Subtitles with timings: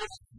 [0.00, 0.29] Thank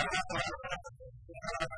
[0.00, 1.77] you.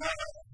[0.00, 0.45] now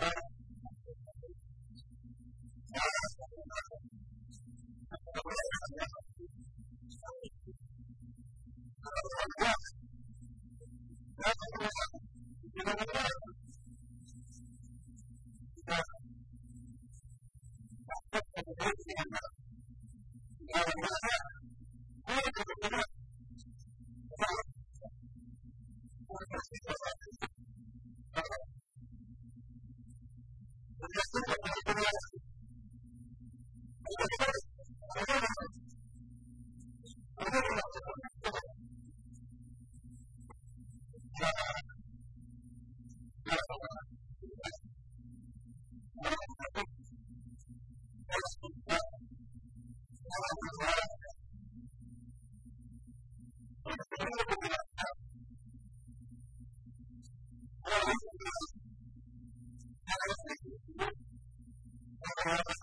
[0.00, 0.37] Thank you.
[62.24, 62.57] Thank you.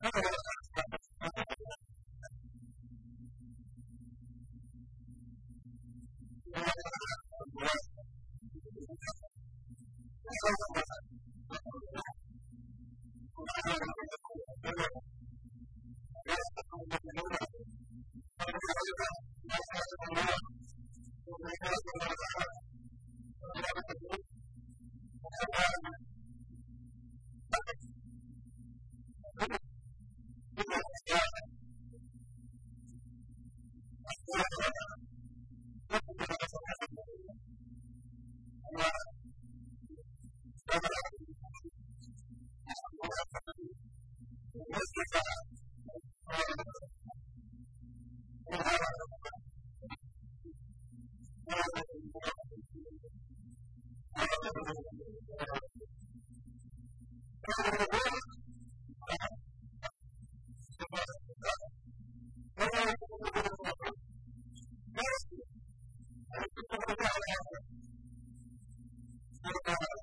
[0.00, 0.37] Gracias.
[69.48, 69.97] Thank you.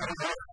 [0.00, 0.47] Thank you.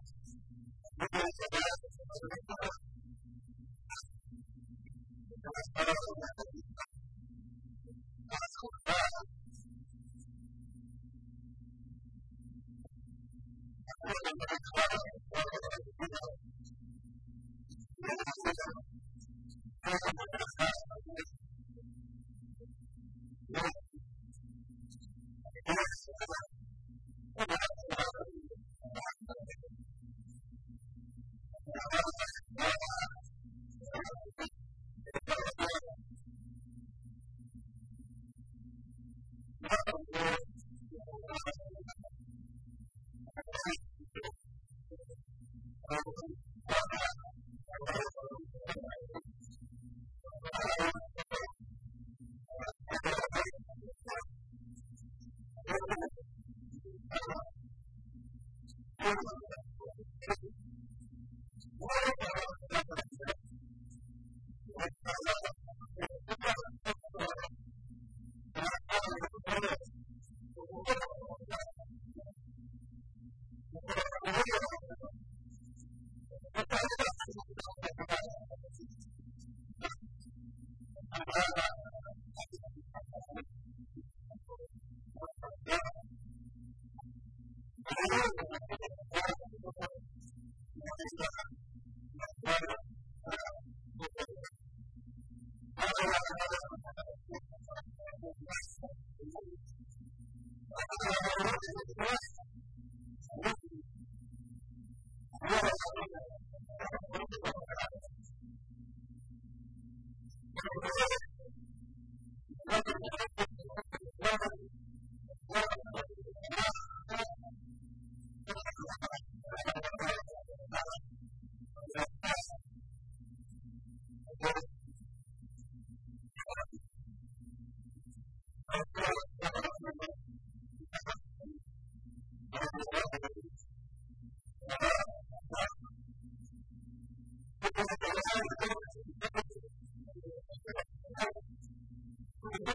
[142.52, 142.75] Thank you.